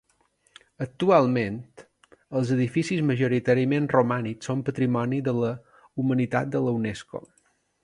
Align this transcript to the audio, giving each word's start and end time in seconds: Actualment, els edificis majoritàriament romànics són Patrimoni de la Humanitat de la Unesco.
Actualment, 0.85 1.59
els 2.39 2.53
edificis 2.55 3.03
majoritàriament 3.11 3.87
romànics 3.93 4.51
són 4.51 4.65
Patrimoni 4.71 5.23
de 5.31 5.37
la 5.43 5.53
Humanitat 6.05 6.53
de 6.57 6.65
la 6.67 6.77
Unesco. 6.83 7.25